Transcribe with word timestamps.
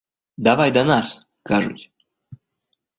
Давай 0.47 0.71
да 0.79 0.83
нас, 0.91 1.13
кажуць. 1.53 1.83